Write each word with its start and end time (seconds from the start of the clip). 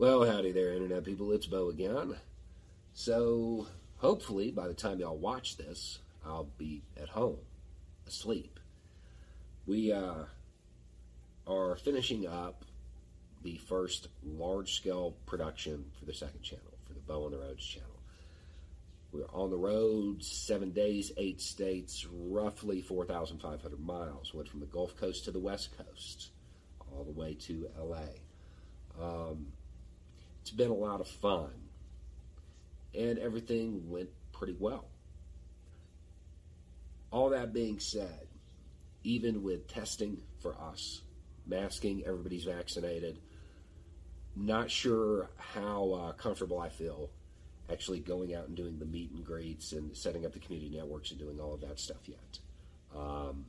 Well, 0.00 0.24
howdy 0.24 0.52
there, 0.52 0.72
Internet 0.72 1.04
people. 1.04 1.30
It's 1.32 1.46
Beau 1.46 1.68
again. 1.68 2.16
So, 2.94 3.66
hopefully, 3.98 4.50
by 4.50 4.66
the 4.66 4.72
time 4.72 4.98
y'all 4.98 5.18
watch 5.18 5.58
this, 5.58 5.98
I'll 6.24 6.48
be 6.56 6.80
at 6.98 7.10
home, 7.10 7.36
asleep. 8.06 8.58
We 9.66 9.92
uh, 9.92 10.24
are 11.46 11.76
finishing 11.76 12.26
up 12.26 12.64
the 13.42 13.58
first 13.58 14.08
large 14.24 14.72
scale 14.72 15.16
production 15.26 15.84
for 15.98 16.06
the 16.06 16.14
second 16.14 16.40
channel, 16.40 16.78
for 16.86 16.94
the 16.94 17.00
Beau 17.00 17.26
on 17.26 17.32
the 17.32 17.38
Roads 17.38 17.62
channel. 17.62 18.00
We're 19.12 19.28
on 19.34 19.50
the 19.50 19.58
road 19.58 20.24
seven 20.24 20.70
days, 20.70 21.12
eight 21.18 21.42
states, 21.42 22.06
roughly 22.10 22.80
4,500 22.80 23.78
miles. 23.78 24.32
Went 24.32 24.48
from 24.48 24.60
the 24.60 24.66
Gulf 24.66 24.96
Coast 24.96 25.26
to 25.26 25.30
the 25.30 25.38
West 25.38 25.76
Coast, 25.76 26.30
all 26.90 27.04
the 27.04 27.12
way 27.12 27.34
to 27.34 27.68
LA. 27.78 28.06
Um, 28.98 29.48
it's 30.40 30.50
been 30.50 30.70
a 30.70 30.74
lot 30.74 31.00
of 31.00 31.08
fun, 31.08 31.50
and 32.94 33.18
everything 33.18 33.88
went 33.90 34.10
pretty 34.32 34.56
well. 34.58 34.86
All 37.10 37.30
that 37.30 37.52
being 37.52 37.78
said, 37.78 38.28
even 39.02 39.42
with 39.42 39.66
testing 39.68 40.18
for 40.40 40.54
us, 40.60 41.02
masking, 41.46 42.04
everybody's 42.06 42.44
vaccinated, 42.44 43.18
not 44.36 44.70
sure 44.70 45.30
how 45.36 45.92
uh, 45.92 46.12
comfortable 46.12 46.60
I 46.60 46.68
feel 46.68 47.10
actually 47.70 48.00
going 48.00 48.34
out 48.34 48.48
and 48.48 48.56
doing 48.56 48.78
the 48.78 48.84
meet 48.84 49.10
and 49.12 49.24
greets 49.24 49.72
and 49.72 49.96
setting 49.96 50.26
up 50.26 50.32
the 50.32 50.38
community 50.38 50.76
networks 50.76 51.10
and 51.10 51.20
doing 51.20 51.40
all 51.40 51.54
of 51.54 51.60
that 51.60 51.78
stuff 51.78 52.08
yet. 52.08 52.38
Um, 52.96 53.46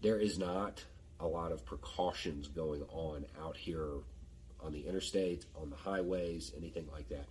there 0.00 0.18
is 0.18 0.38
not 0.38 0.84
a 1.20 1.26
lot 1.26 1.52
of 1.52 1.64
precautions 1.64 2.48
going 2.48 2.82
on 2.82 3.24
out 3.42 3.56
here 3.56 3.88
on 4.64 4.72
the 4.72 4.86
interstate, 4.86 5.44
on 5.60 5.70
the 5.70 5.76
highways, 5.76 6.52
anything 6.56 6.86
like 6.92 7.08
that. 7.10 7.26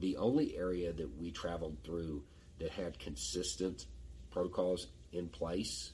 The 0.00 0.16
only 0.16 0.56
area 0.56 0.92
that 0.92 1.18
we 1.18 1.30
traveled 1.30 1.76
through 1.84 2.22
that 2.58 2.70
had 2.70 2.98
consistent 2.98 3.86
protocols 4.30 4.86
in 5.12 5.28
place 5.28 5.92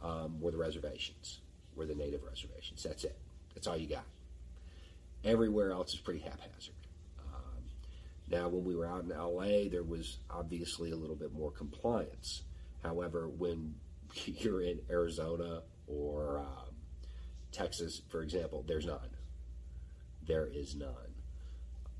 um, 0.00 0.40
were 0.40 0.50
the 0.50 0.56
reservations, 0.56 1.40
were 1.76 1.86
the 1.86 1.94
native 1.94 2.22
reservations. 2.24 2.82
That's 2.82 3.04
it. 3.04 3.18
That's 3.54 3.66
all 3.66 3.76
you 3.76 3.88
got. 3.88 4.04
Everywhere 5.24 5.72
else 5.72 5.92
is 5.94 6.00
pretty 6.00 6.20
haphazard. 6.20 6.74
Um, 7.18 7.62
now, 8.28 8.48
when 8.48 8.64
we 8.64 8.74
were 8.74 8.86
out 8.86 9.04
in 9.04 9.10
LA, 9.10 9.68
there 9.70 9.84
was 9.84 10.18
obviously 10.30 10.90
a 10.90 10.96
little 10.96 11.16
bit 11.16 11.32
more 11.32 11.50
compliance. 11.50 12.42
However, 12.82 13.28
when 13.28 13.74
you're 14.24 14.62
in 14.62 14.80
Arizona 14.90 15.62
or 15.86 16.38
um, 16.38 16.74
Texas, 17.52 18.00
for 18.08 18.22
example, 18.22 18.64
there's 18.66 18.86
none 18.86 18.98
there 20.26 20.46
is 20.46 20.74
none. 20.74 21.14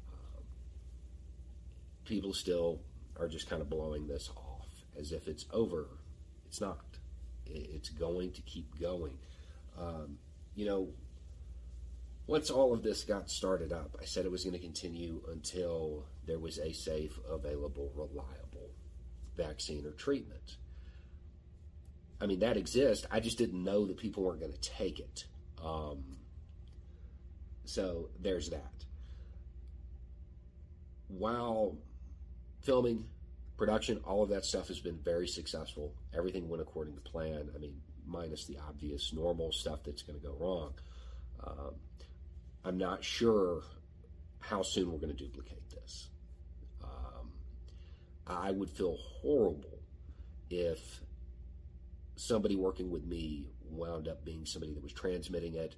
Um, 0.08 0.44
people 2.04 2.32
still 2.32 2.80
are 3.18 3.28
just 3.28 3.48
kind 3.48 3.62
of 3.62 3.68
blowing 3.68 4.06
this 4.06 4.30
off 4.36 4.68
as 4.98 5.12
if 5.12 5.28
it's 5.28 5.46
over. 5.52 5.86
It's 6.46 6.60
not. 6.60 6.78
It's 7.46 7.90
going 7.90 8.32
to 8.32 8.42
keep 8.42 8.80
going. 8.80 9.18
Um, 9.78 10.18
you 10.54 10.66
know, 10.66 10.88
once 12.26 12.50
all 12.50 12.72
of 12.72 12.82
this 12.82 13.04
got 13.04 13.30
started 13.30 13.72
up, 13.72 13.96
I 14.00 14.04
said 14.04 14.24
it 14.24 14.30
was 14.30 14.44
going 14.44 14.54
to 14.54 14.58
continue 14.60 15.22
until 15.30 16.04
there 16.26 16.38
was 16.38 16.58
a 16.58 16.72
safe, 16.72 17.18
available, 17.28 17.90
reliable 17.94 18.70
vaccine 19.36 19.86
or 19.86 19.92
treatment. 19.92 20.56
I 22.20 22.26
mean, 22.26 22.40
that 22.40 22.56
exists. 22.56 23.06
I 23.10 23.18
just 23.20 23.38
didn't 23.38 23.64
know 23.64 23.86
that 23.86 23.96
people 23.96 24.22
weren't 24.22 24.40
going 24.40 24.52
to 24.52 24.60
take 24.60 25.00
it. 25.00 25.24
Um, 25.62 26.18
so 27.72 28.10
there's 28.20 28.50
that. 28.50 28.84
While 31.08 31.78
filming, 32.60 33.06
production, 33.56 33.98
all 34.04 34.22
of 34.22 34.28
that 34.28 34.44
stuff 34.44 34.68
has 34.68 34.78
been 34.78 34.98
very 34.98 35.26
successful. 35.26 35.94
Everything 36.14 36.50
went 36.50 36.60
according 36.60 36.96
to 36.96 37.00
plan. 37.00 37.48
I 37.54 37.58
mean, 37.58 37.80
minus 38.06 38.44
the 38.44 38.58
obvious 38.68 39.14
normal 39.14 39.52
stuff 39.52 39.84
that's 39.84 40.02
going 40.02 40.20
to 40.20 40.26
go 40.26 40.34
wrong. 40.38 40.74
Um, 41.46 41.74
I'm 42.62 42.76
not 42.76 43.02
sure 43.02 43.62
how 44.40 44.62
soon 44.62 44.92
we're 44.92 44.98
going 44.98 45.16
to 45.16 45.24
duplicate 45.24 45.70
this. 45.70 46.08
Um, 46.84 47.32
I 48.26 48.50
would 48.50 48.68
feel 48.68 48.98
horrible 49.22 49.78
if 50.50 51.00
somebody 52.16 52.54
working 52.54 52.90
with 52.90 53.06
me 53.06 53.46
wound 53.70 54.08
up 54.08 54.26
being 54.26 54.44
somebody 54.44 54.74
that 54.74 54.82
was 54.82 54.92
transmitting 54.92 55.54
it 55.54 55.74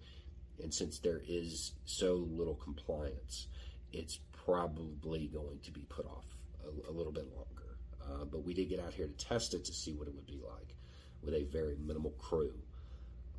and 0.62 0.72
since 0.72 0.98
there 0.98 1.20
is 1.26 1.72
so 1.84 2.26
little 2.30 2.54
compliance, 2.54 3.48
it's 3.92 4.20
probably 4.44 5.28
going 5.32 5.58
to 5.64 5.70
be 5.70 5.82
put 5.88 6.06
off 6.06 6.24
a, 6.64 6.90
a 6.90 6.92
little 6.92 7.12
bit 7.12 7.26
longer. 7.34 7.78
Uh, 8.02 8.24
but 8.24 8.44
we 8.44 8.54
did 8.54 8.68
get 8.68 8.80
out 8.80 8.92
here 8.92 9.06
to 9.06 9.24
test 9.24 9.54
it 9.54 9.64
to 9.64 9.72
see 9.72 9.92
what 9.92 10.08
it 10.08 10.14
would 10.14 10.26
be 10.26 10.40
like 10.46 10.74
with 11.22 11.34
a 11.34 11.44
very 11.44 11.76
minimal 11.76 12.12
crew. 12.12 12.54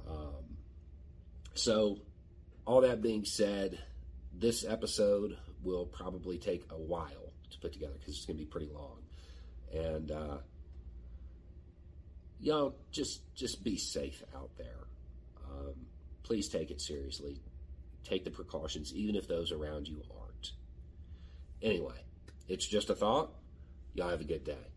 Um, 0.07 0.57
so, 1.53 1.99
all 2.65 2.81
that 2.81 3.01
being 3.01 3.25
said, 3.25 3.79
this 4.33 4.65
episode 4.65 5.37
will 5.63 5.85
probably 5.85 6.37
take 6.37 6.65
a 6.71 6.77
while 6.77 7.31
to 7.51 7.59
put 7.59 7.73
together 7.73 7.93
because 7.99 8.15
it's 8.15 8.25
going 8.25 8.37
to 8.37 8.43
be 8.43 8.49
pretty 8.49 8.71
long. 8.73 8.97
And, 9.73 10.11
uh, 10.11 10.37
y'all 12.39 12.75
just 12.91 13.21
just 13.35 13.63
be 13.63 13.77
safe 13.77 14.23
out 14.35 14.51
there. 14.57 14.87
Um, 15.49 15.73
please 16.25 16.49
take 16.49 16.71
it 16.71 16.81
seriously. 16.81 17.39
Take 18.03 18.23
the 18.23 18.31
precautions, 18.31 18.93
even 18.93 19.15
if 19.15 19.27
those 19.27 19.51
around 19.51 19.87
you 19.87 20.01
aren't. 20.19 20.51
Anyway, 21.61 22.01
it's 22.47 22.65
just 22.65 22.89
a 22.89 22.95
thought. 22.95 23.31
Y'all 23.93 24.09
have 24.09 24.21
a 24.21 24.25
good 24.25 24.43
day. 24.43 24.74